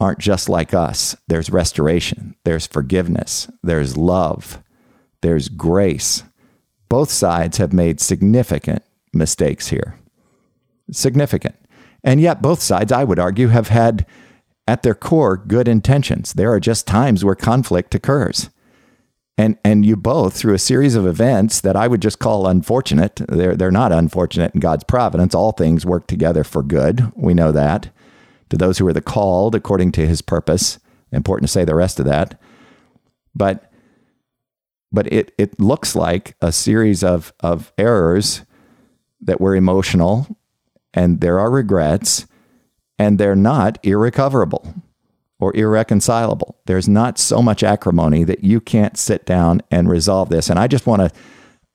[0.00, 1.14] aren't just like us.
[1.28, 4.62] There's restoration, there's forgiveness, there's love,
[5.24, 6.22] there's grace.
[6.88, 8.82] Both sides have made significant
[9.12, 9.98] mistakes here.
[10.90, 11.56] Significant.
[12.02, 14.04] And yet, both sides, I would argue, have had
[14.68, 16.34] at their core good intentions.
[16.34, 18.50] There are just times where conflict occurs.
[19.38, 23.16] And, and you both, through a series of events that I would just call unfortunate,
[23.26, 25.34] they're, they're not unfortunate in God's providence.
[25.34, 27.10] All things work together for good.
[27.16, 27.88] We know that
[28.50, 30.78] to those who are the called according to his purpose.
[31.10, 32.38] Important to say the rest of that.
[33.34, 33.70] But
[34.94, 38.42] but it it looks like a series of of errors
[39.20, 40.26] that were emotional
[40.92, 42.26] and there are regrets
[42.98, 44.74] and they're not irrecoverable
[45.40, 46.60] or irreconcilable.
[46.66, 50.48] There's not so much acrimony that you can't sit down and resolve this.
[50.48, 51.10] And I just want to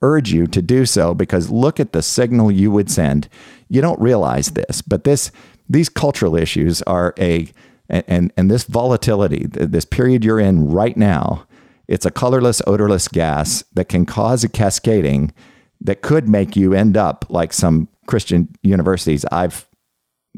[0.02, 3.28] urge you to do so because look at the signal you would send.
[3.68, 5.32] You don't realize this, but this
[5.68, 7.52] these cultural issues are a
[7.90, 11.46] and and this volatility, this period you're in right now,
[11.90, 15.34] it's a colorless, odorless gas that can cause a cascading
[15.82, 19.68] that could make you end up like some Christian universities I've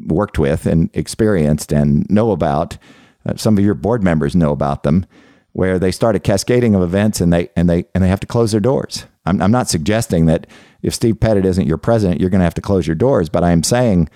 [0.06, 2.78] worked with and experienced and know about.
[3.26, 5.06] Uh, some of your board members know about them,
[5.52, 8.28] where they start a cascading of events and they and they and they have to
[8.28, 9.06] close their doors.
[9.26, 10.48] I'm, I'm not suggesting that
[10.82, 13.44] if Steve Pettit isn't your president, you're going to have to close your doors, but
[13.44, 14.10] I am saying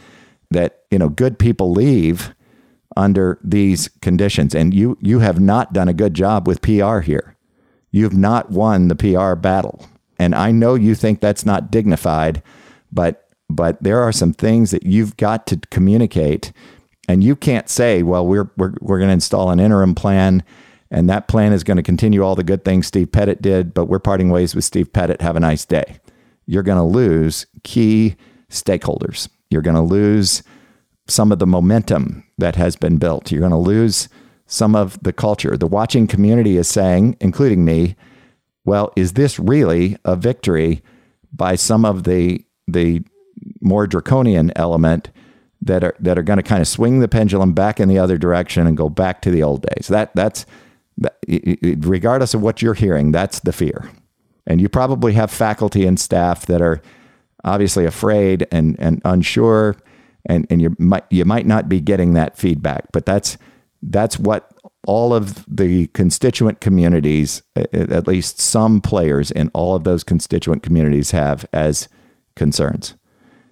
[0.52, 2.34] that you know good people leave
[2.96, 7.36] under these conditions and you you have not done a good job with PR here.
[7.92, 9.88] You've not won the PR battle.
[10.18, 12.42] And I know you think that's not dignified,
[12.92, 16.52] but but there are some things that you've got to communicate
[17.08, 20.44] and you can't say, well, we're we're we're going to install an interim plan
[20.92, 23.86] and that plan is going to continue all the good things Steve Pettit did, but
[23.86, 25.22] we're parting ways with Steve Pettit.
[25.22, 25.98] Have a nice day.
[26.46, 28.16] You're going to lose key
[28.50, 29.28] stakeholders.
[29.50, 30.44] You're going to lose
[31.08, 33.32] some of the momentum that has been built.
[33.32, 34.10] You're going to lose
[34.48, 35.58] some of the culture.
[35.58, 37.96] The watching community is saying, including me,
[38.66, 40.82] well, is this really a victory
[41.32, 43.04] by some of the the
[43.62, 45.12] more draconian element
[45.62, 48.18] that are that are going to kind of swing the pendulum back in the other
[48.18, 49.88] direction and go back to the old days?
[49.88, 50.46] That that's
[51.80, 53.92] regardless of what you're hearing, that's the fear.
[54.48, 56.82] And you probably have faculty and staff that are
[57.44, 59.76] obviously afraid and, and unsure,
[60.26, 62.92] and, and you might you might not be getting that feedback.
[62.92, 63.38] But that's
[63.82, 64.52] that's what
[64.88, 71.12] all of the constituent communities, at least some players in all of those constituent communities,
[71.12, 71.88] have as
[72.36, 72.96] concerns.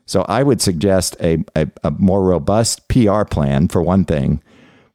[0.05, 4.43] So I would suggest a, a, a, more robust PR plan for one thing,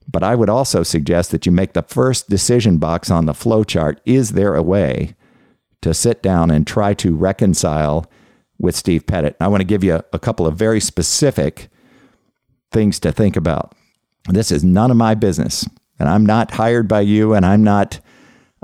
[0.07, 3.99] but I would also suggest that you make the first decision box on the flowchart.
[4.05, 5.15] Is there a way
[5.81, 8.07] to sit down and try to reconcile
[8.59, 9.37] with Steve Pettit?
[9.41, 11.69] I want to give you a, couple of very specific
[12.71, 13.75] things to think about.
[14.29, 15.67] This is none of my business,
[15.99, 18.01] and I'm not hired by you, and I'm not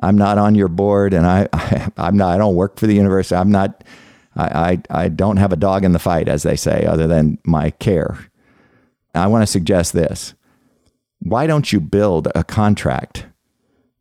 [0.02, 2.94] I'm not on your board, and I, I I'm not I don't work for the
[2.94, 3.37] university.
[3.37, 3.85] I'm not
[4.37, 7.38] I, I, I don't have a dog in the fight, as they say, other than
[7.44, 8.18] my care.
[9.14, 10.35] I want to suggest this.
[11.20, 13.26] Why don't you build a contract?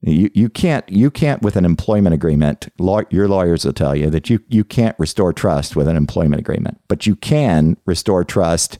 [0.05, 2.67] You, you can't you can't with an employment agreement.
[2.77, 6.41] Law, your lawyers will tell you that you you can't restore trust with an employment
[6.41, 8.79] agreement, but you can restore trust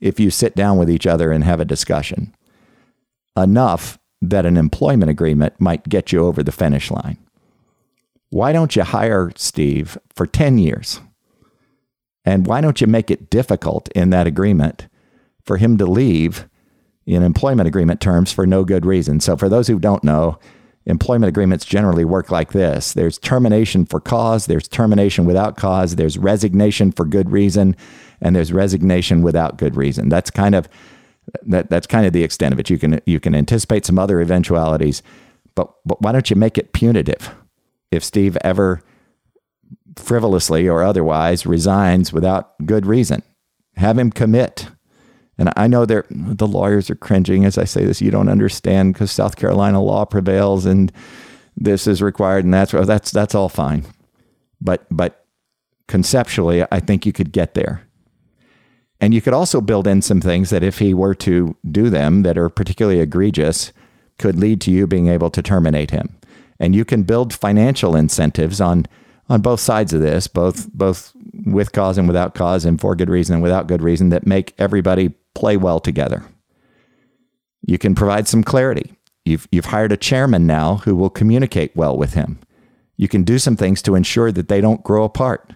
[0.00, 2.34] if you sit down with each other and have a discussion.
[3.36, 7.18] Enough that an employment agreement might get you over the finish line
[8.34, 11.00] why don't you hire Steve for 10 years?
[12.24, 14.88] And why don't you make it difficult in that agreement
[15.44, 16.48] for him to leave
[17.06, 19.20] in employment agreement terms for no good reason?
[19.20, 20.38] So, for those who don't know,
[20.86, 26.18] employment agreements generally work like this there's termination for cause, there's termination without cause, there's
[26.18, 27.76] resignation for good reason,
[28.20, 30.08] and there's resignation without good reason.
[30.08, 30.68] That's kind of
[31.42, 32.70] that, that's kind of the extent of it.
[32.70, 35.02] You can you can anticipate some other eventualities,
[35.54, 37.34] but but why don't you make it punitive?
[37.94, 38.82] if Steve ever
[39.96, 43.22] frivolously or otherwise resigns without good reason.
[43.76, 44.68] Have him commit.
[45.38, 48.00] And I know they the lawyers are cringing as I say this.
[48.00, 50.92] You don't understand because South Carolina law prevails and
[51.56, 53.84] this is required and that's that's that's all fine.
[54.60, 55.26] But but
[55.88, 57.86] conceptually, I think you could get there.
[59.00, 62.22] And you could also build in some things that if he were to do them
[62.22, 63.72] that are particularly egregious,
[64.18, 66.16] could lead to you being able to terminate him
[66.58, 68.86] and you can build financial incentives on
[69.28, 71.12] on both sides of this, both both
[71.46, 74.54] with cause and without cause, and for good reason and without good reason, that make
[74.58, 76.24] everybody play well together.
[77.66, 78.94] You can provide some clarity.
[79.24, 82.38] You've you've hired a chairman now who will communicate well with him.
[82.96, 85.54] You can do some things to ensure that they don't grow apart.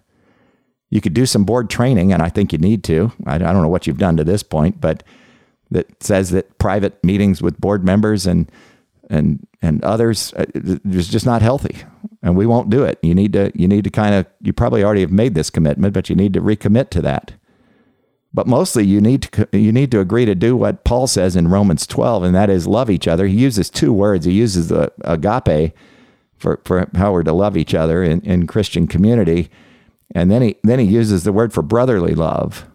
[0.90, 3.12] You could do some board training, and I think you need to.
[3.26, 5.02] I, I don't know what you've done to this point, but
[5.70, 8.50] that says that private meetings with board members and
[9.10, 11.76] and and others uh, is just not healthy
[12.22, 12.98] and we won't do it.
[13.02, 15.94] You need to you need to kind of you probably already have made this commitment
[15.94, 17.32] but you need to recommit to that.
[18.34, 21.48] But mostly you need to you need to agree to do what Paul says in
[21.48, 23.26] Romans 12 and that is love each other.
[23.26, 24.26] He uses two words.
[24.26, 25.74] He uses the agape
[26.36, 29.50] for, for how we're to love each other in, in Christian community.
[30.14, 32.66] And then he then he uses the word for brotherly love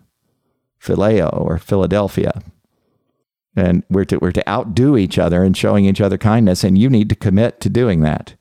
[0.80, 2.44] phileo or Philadelphia.
[3.56, 6.64] And we're to, we're to outdo each other in showing each other kindness.
[6.64, 8.36] And you need to commit to doing that.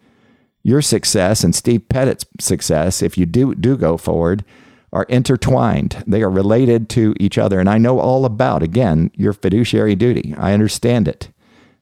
[0.63, 4.45] Your success and Steve Pettit's success, if you do, do go forward,
[4.93, 6.05] are intertwined.
[6.07, 7.59] They are related to each other.
[7.59, 10.35] And I know all about, again, your fiduciary duty.
[10.39, 11.31] I understand it.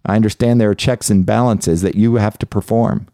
[0.06, 3.08] I understand there are checks and balances that you have to perform.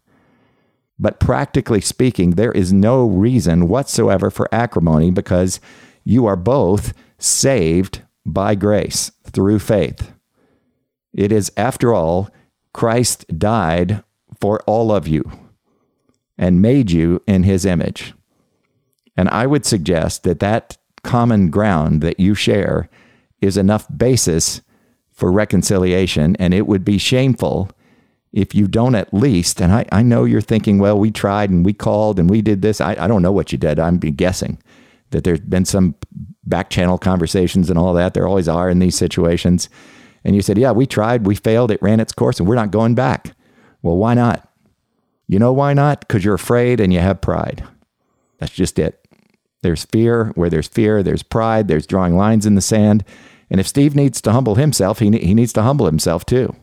[0.99, 5.59] But practically speaking, there is no reason whatsoever for acrimony because
[6.03, 10.13] you are both saved by grace through faith.
[11.13, 12.29] It is, after all,
[12.73, 14.03] Christ died
[14.39, 15.29] for all of you
[16.37, 18.13] and made you in his image.
[19.15, 22.89] And I would suggest that that common ground that you share
[23.41, 24.61] is enough basis
[25.11, 26.35] for reconciliation.
[26.37, 27.71] And it would be shameful
[28.33, 31.65] if you don't at least, and I, I know you're thinking, well, we tried and
[31.65, 32.81] we called and we did this.
[32.81, 33.79] I, I don't know what you did.
[33.79, 34.61] I'm guessing
[35.11, 35.95] that there's been some
[36.43, 38.13] back channel conversations and all that.
[38.13, 39.69] There always are in these situations.
[40.23, 42.71] And you said, Yeah, we tried, we failed, it ran its course, and we're not
[42.71, 43.35] going back.
[43.81, 44.46] Well, why not?
[45.27, 46.01] You know why not?
[46.01, 47.63] Because you're afraid and you have pride.
[48.39, 49.05] That's just it.
[49.61, 50.31] There's fear.
[50.35, 51.67] Where there's fear, there's pride.
[51.67, 53.03] There's drawing lines in the sand.
[53.49, 56.55] And if Steve needs to humble himself, he, he needs to humble himself too.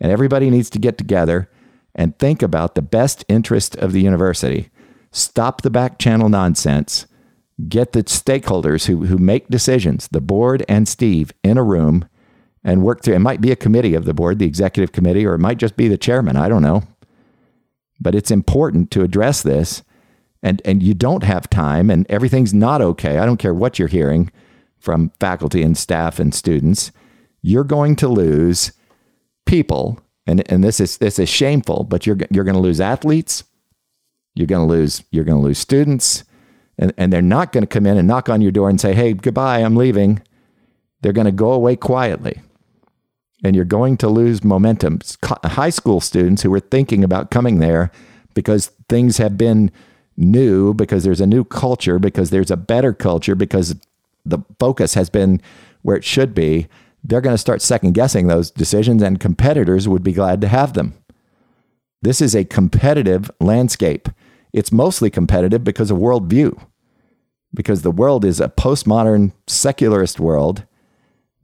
[0.00, 1.50] And everybody needs to get together
[1.94, 4.70] and think about the best interest of the university.
[5.10, 7.06] Stop the back channel nonsense
[7.68, 12.08] get the stakeholders who, who make decisions, the board and Steve, in a room
[12.64, 13.14] and work through.
[13.14, 15.76] It might be a committee of the board, the executive committee, or it might just
[15.76, 16.36] be the chairman.
[16.36, 16.82] I don't know.
[18.00, 19.82] But it's important to address this.
[20.42, 23.18] And, and you don't have time, and everything's not okay.
[23.18, 24.30] I don't care what you're hearing
[24.80, 26.90] from faculty and staff and students.
[27.42, 28.72] You're going to lose
[29.46, 33.44] people, and, and this is this is shameful, but you're you're going to lose athletes.
[34.34, 36.24] You're going to lose you're going to lose students
[36.78, 38.94] and, and they're not going to come in and knock on your door and say,
[38.94, 40.22] hey, goodbye, I'm leaving.
[41.00, 42.40] They're going to go away quietly.
[43.42, 45.00] And you're going to lose momentum.
[45.24, 47.90] High school students who are thinking about coming there
[48.34, 49.70] because things have been
[50.16, 53.74] new, because there's a new culture, because there's a better culture, because
[54.24, 55.40] the focus has been
[55.82, 56.68] where it should be,
[57.02, 60.74] they're going to start second guessing those decisions, and competitors would be glad to have
[60.74, 60.94] them.
[62.00, 64.08] This is a competitive landscape.
[64.52, 66.62] It's mostly competitive because of worldview,
[67.52, 70.64] because the world is a postmodern secularist world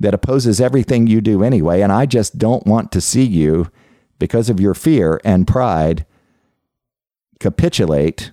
[0.00, 1.80] that opposes everything you do anyway.
[1.80, 3.70] And I just don't want to see you,
[4.18, 6.04] because of your fear and pride,
[7.40, 8.32] capitulate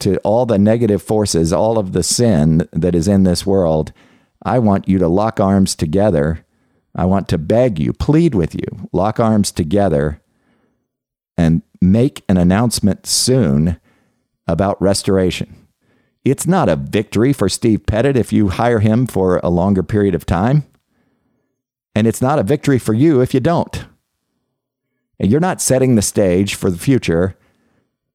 [0.00, 3.92] to all the negative forces, all of the sin that is in this world.
[4.42, 6.44] I want you to lock arms together.
[6.94, 10.20] I want to beg you, plead with you, lock arms together
[11.38, 13.80] and make an announcement soon
[14.46, 15.61] about restoration.
[16.24, 20.14] It's not a victory for Steve Pettit if you hire him for a longer period
[20.14, 20.64] of time.
[21.94, 23.84] And it's not a victory for you if you don't.
[25.18, 27.36] And you're not setting the stage for the future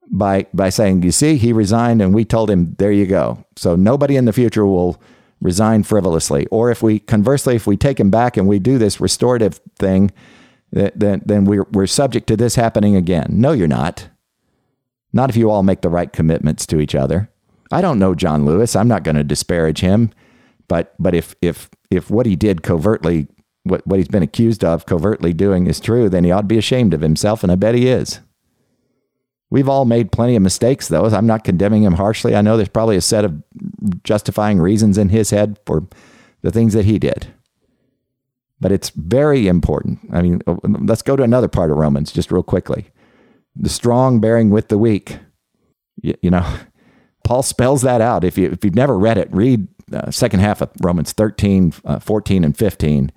[0.10, 3.76] by by saying, "You see, he resigned and we told him, there you go." So
[3.76, 5.02] nobody in the future will
[5.42, 6.48] resign frivolously.
[6.48, 10.12] Or if we conversely, if we take him back and we do this restorative thing,
[10.72, 13.28] then then we're we're subject to this happening again.
[13.32, 14.10] No, you're not.
[15.14, 17.30] Not if you all make the right commitments to each other.
[17.72, 18.76] I don't know John Lewis.
[18.76, 20.12] I'm not going to disparage him,
[20.68, 23.28] but but if if if what he did covertly,
[23.64, 26.58] what what he's been accused of covertly doing is true, then he ought to be
[26.58, 28.20] ashamed of himself, and I bet he is.
[29.50, 31.06] We've all made plenty of mistakes, though.
[31.06, 32.36] I'm not condemning him harshly.
[32.36, 33.42] I know there's probably a set of
[34.04, 35.88] justifying reasons in his head for
[36.42, 37.28] the things that he did.
[38.60, 40.00] But it's very important.
[40.12, 42.90] I mean, uh, let's go to another part of Romans just real quickly.
[43.56, 45.20] The strong bearing with the weak.
[46.02, 46.46] You, you know,
[47.28, 48.24] Paul spells that out.
[48.24, 52.00] If, you, if you've never read it, read uh, second half of Romans 13, uh,
[52.00, 53.12] 14, and 15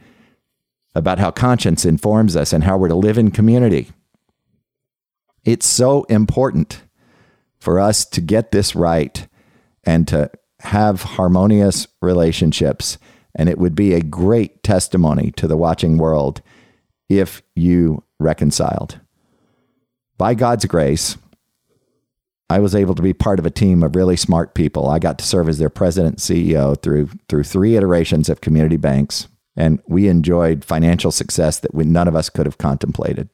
[0.97, 3.93] about how conscience informs us and how we're to live in community.
[5.45, 6.83] It's so important
[7.61, 9.29] for us to get this right
[9.85, 12.99] and to have harmonious relationships.
[13.37, 16.43] And it would be a great testimony to the watching world
[17.09, 18.99] if you reconciled.
[20.19, 21.17] By God's grace,
[22.51, 24.89] I was able to be part of a team of really smart people.
[24.89, 29.29] I got to serve as their president CEO through through three iterations of community banks,
[29.57, 33.29] and we enjoyed financial success that we, none of us could have contemplated.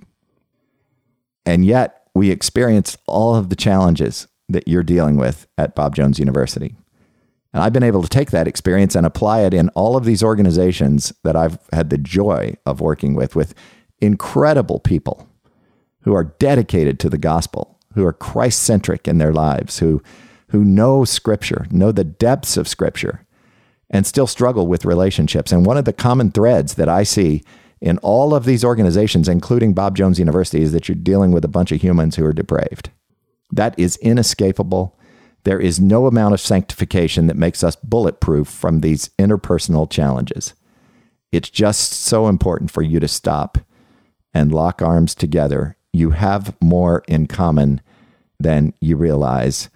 [1.47, 6.19] And yet, we experienced all of the challenges that you're dealing with at Bob Jones
[6.19, 6.77] University.
[7.55, 10.23] And I've been able to take that experience and apply it in all of these
[10.23, 13.55] organizations that I've had the joy of working with, with
[13.99, 15.27] incredible people
[16.03, 20.03] who are dedicated to the gospel, who are Christ centric in their lives, who,
[20.51, 23.27] who know Scripture, know the depths of Scripture,
[23.89, 25.51] and still struggle with relationships.
[25.51, 27.43] And one of the common threads that I see
[27.81, 31.49] in all of these organizations, including Bob Jones University, is that you're dealing with a
[31.49, 32.91] bunch of humans who are depraved.
[33.51, 34.99] That is inescapable.
[35.45, 40.53] There is no amount of sanctification that makes us bulletproof from these interpersonal challenges.
[41.33, 43.57] It's just so important for you to stop
[44.35, 45.77] and lock arms together.
[45.95, 47.81] You have more in common
[48.39, 49.69] than you realize.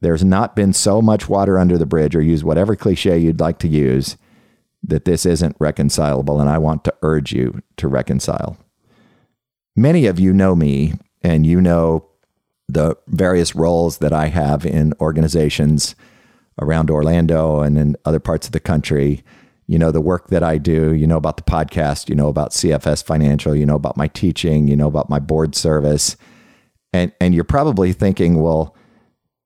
[0.00, 3.58] There's not been so much water under the bridge, or use whatever cliche you'd like
[3.60, 4.16] to use,
[4.82, 8.56] that this isn't reconcilable, and I want to urge you to reconcile.
[9.76, 12.06] Many of you know me, and you know
[12.68, 15.94] the various roles that I have in organizations
[16.60, 19.22] around Orlando and in other parts of the country.
[19.66, 22.50] You know the work that I do, you know about the podcast, you know about
[22.50, 26.16] CFS Financial, you know about my teaching, you know about my board service.
[26.92, 28.76] And and you're probably thinking, well,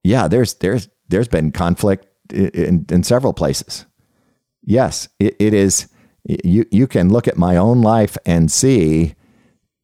[0.03, 3.87] yeah, there's there's there's been conflict in, in several places
[4.67, 5.89] yes, it, it is.
[6.25, 9.15] You you can look at my own life and see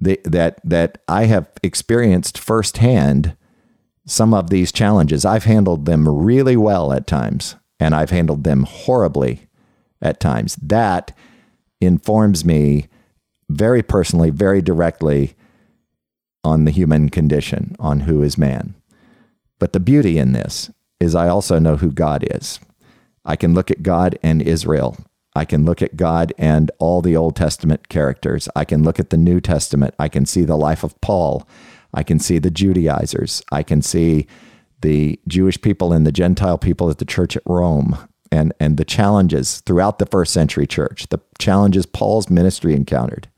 [0.00, 3.36] the, that that I have experienced firsthand
[4.06, 5.24] some of these challenges.
[5.24, 9.48] I've handled them really well at times, and I've handled them horribly
[10.00, 10.56] at times.
[10.56, 11.14] That
[11.80, 12.88] informs me
[13.50, 15.34] very personally, very directly
[16.42, 18.74] on the human condition, on who is man.
[19.58, 22.60] But the beauty in this is I also know who God is.
[23.24, 24.96] I can look at God and Israel.
[25.34, 28.48] I can look at God and all the Old Testament characters.
[28.56, 29.94] I can look at the New Testament.
[29.98, 31.46] I can see the life of Paul.
[31.94, 33.42] I can see the Judaizers.
[33.52, 34.26] I can see
[34.80, 37.98] the Jewish people and the Gentile people at the church at Rome
[38.32, 43.28] and, and the challenges throughout the first century church, the challenges Paul's ministry encountered.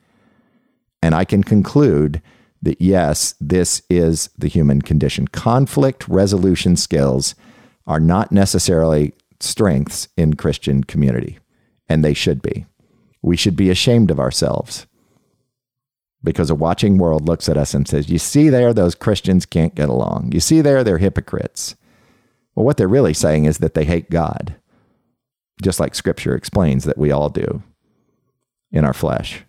[1.02, 2.22] And I can conclude
[2.62, 5.28] that yes, this is the human condition.
[5.28, 7.34] Conflict resolution skills
[7.86, 11.38] are not necessarily strengths in Christian community,
[11.88, 12.66] and they should be.
[13.20, 14.86] We should be ashamed of ourselves
[16.22, 19.74] because a watching world looks at us and says, You see, there, those Christians can't
[19.74, 20.30] get along.
[20.32, 21.74] You see, there, they're hypocrites.
[22.54, 24.56] Well, what they're really saying is that they hate God.
[25.62, 27.62] just like Scripture explains that we all do
[28.72, 29.44] in our flesh.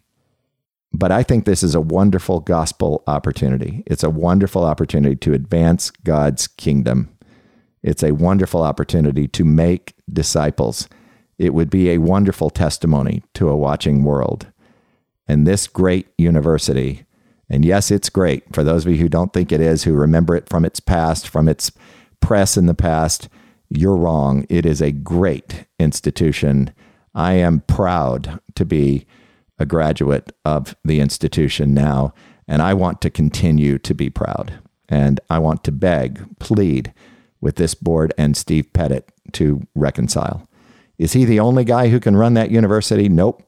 [0.93, 3.83] But I think this is a wonderful gospel opportunity.
[3.87, 7.09] It's a wonderful opportunity to advance God's kingdom.
[7.81, 10.87] It's a wonderful opportunity to make disciples.
[11.37, 14.47] It would be a wonderful testimony to a watching world.
[15.27, 17.05] And this great university,
[17.49, 20.35] and yes, it's great for those of you who don't think it is, who remember
[20.35, 21.71] it from its past, from its
[22.19, 23.29] press in the past,
[23.69, 24.45] you're wrong.
[24.49, 26.71] It is a great institution.
[27.15, 29.07] I am proud to be
[29.63, 32.13] a graduate of the institution now,
[32.47, 34.59] and I want to continue to be proud.
[34.89, 36.93] And I want to beg, plead
[37.39, 40.47] with this board and Steve Pettit to reconcile.
[40.97, 43.07] Is he the only guy who can run that university?
[43.07, 43.41] Nope.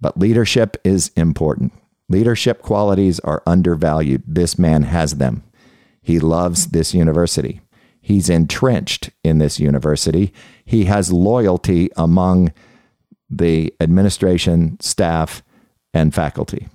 [0.00, 1.72] But leadership is important.
[2.08, 4.24] Leadership qualities are undervalued.
[4.26, 5.44] This man has them.
[6.02, 7.60] He loves this university.
[8.00, 10.32] He's entrenched in this university.
[10.64, 12.52] He has loyalty among
[13.30, 15.42] the administration, staff,
[15.92, 16.68] and faculty.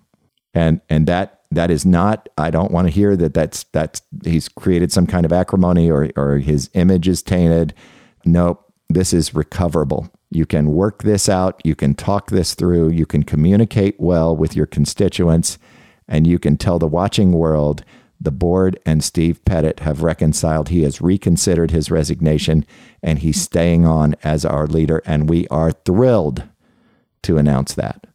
[0.53, 4.49] And and that that is not I don't want to hear that that's that's he's
[4.49, 7.73] created some kind of acrimony or or his image is tainted.
[8.25, 10.09] Nope, this is recoverable.
[10.29, 14.55] You can work this out, you can talk this through, you can communicate well with
[14.55, 15.57] your constituents
[16.07, 17.83] and you can tell the watching world
[18.21, 20.69] the board and Steve Pettit have reconciled.
[20.69, 22.65] He has reconsidered his resignation
[23.01, 25.01] and he's staying on as our leader.
[25.05, 26.43] And we are thrilled
[27.23, 28.05] to announce that.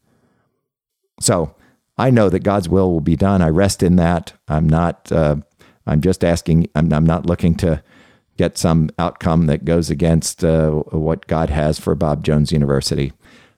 [1.21, 1.57] So
[1.99, 3.43] I know that God's will will be done.
[3.43, 4.33] I rest in that.
[4.47, 5.37] I'm not, uh,
[5.87, 7.83] I'm just asking, I'm, I'm, not looking to
[8.37, 13.13] get some outcome that goes against uh, what God has for Bob Jones University.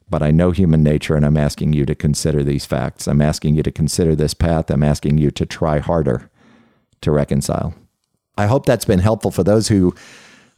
[0.09, 3.07] But I know human nature, and I'm asking you to consider these facts.
[3.07, 4.71] I'm asking you to consider this path.
[4.71, 6.28] I'm asking you to try harder
[7.01, 7.75] to reconcile.
[8.37, 9.95] I hope that's been helpful for those who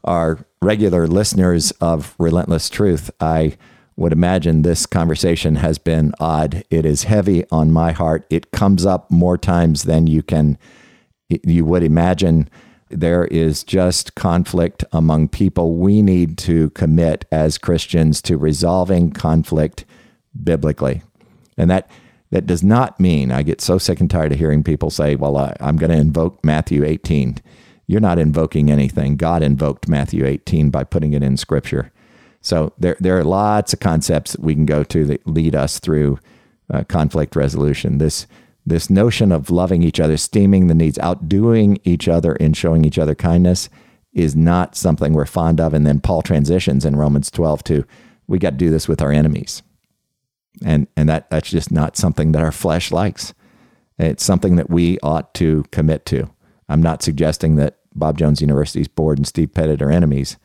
[0.04, 3.10] are regular listeners of Relentless Truth.
[3.20, 3.56] I
[3.96, 6.64] would imagine this conversation has been odd.
[6.70, 8.26] It is heavy on my heart.
[8.30, 10.58] It comes up more times than you can
[11.28, 12.48] you would imagine.
[12.88, 15.76] There is just conflict among people.
[15.76, 19.84] We need to commit as Christians to resolving conflict
[20.42, 21.02] biblically.
[21.56, 21.88] And that
[22.30, 25.36] that does not mean I get so sick and tired of hearing people say, well,
[25.36, 27.38] I, I'm going to invoke Matthew 18.
[27.86, 29.16] You're not invoking anything.
[29.16, 31.92] God invoked Matthew 18 by putting it in Scripture.
[32.40, 35.80] So there, there are lots of concepts that we can go to that lead us
[35.80, 36.20] through
[36.72, 37.98] uh, conflict resolution.
[37.98, 38.28] This,
[38.64, 42.98] this notion of loving each other, esteeming the needs, outdoing each other in showing each
[42.98, 43.68] other kindness
[44.12, 45.74] is not something we're fond of.
[45.74, 47.84] And then Paul transitions in Romans 12 to,
[48.28, 49.62] we got to do this with our enemies
[50.64, 53.34] and and that that's just not something that our flesh likes.
[53.98, 56.30] It's something that we ought to commit to.
[56.68, 60.36] I'm not suggesting that Bob Jones University's board and Steve Pettit are enemies,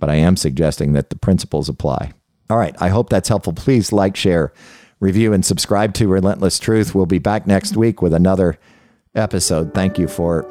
[0.00, 2.12] but I am suggesting that the principles apply.
[2.50, 3.52] All right, I hope that's helpful.
[3.52, 4.52] Please like, share,
[5.00, 6.94] review, and subscribe to Relentless Truth.
[6.94, 8.58] We'll be back next week with another
[9.14, 9.74] episode.
[9.74, 10.46] Thank you for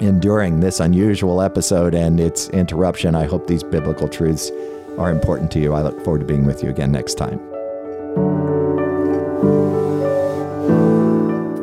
[0.00, 3.14] enduring this unusual episode and its interruption.
[3.14, 4.50] I hope these biblical truths
[4.98, 5.74] are important to you.
[5.74, 7.51] I look forward to being with you again next time.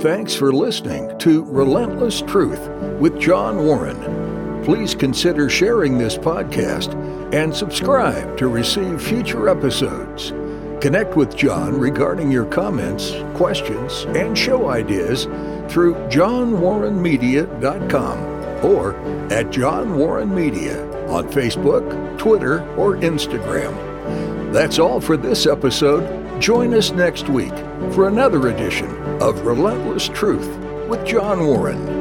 [0.01, 2.69] Thanks for listening to Relentless Truth
[2.99, 4.63] with John Warren.
[4.63, 6.93] Please consider sharing this podcast
[7.33, 10.31] and subscribe to receive future episodes.
[10.81, 15.25] Connect with John regarding your comments, questions, and show ideas
[15.67, 18.95] through johnwarrenmedia.com or
[19.33, 23.73] at John Warren Media on Facebook, Twitter, or Instagram.
[24.53, 26.28] That's all for this episode.
[26.39, 27.53] Join us next week
[27.91, 28.89] for another edition
[29.21, 30.47] of Relentless Truth
[30.87, 31.98] with John Warren.